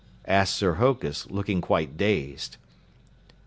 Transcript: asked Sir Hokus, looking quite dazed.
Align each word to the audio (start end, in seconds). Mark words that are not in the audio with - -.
asked 0.25 0.55
Sir 0.55 0.73
Hokus, 0.81 1.29
looking 1.29 1.61
quite 1.61 1.95
dazed. 1.95 2.57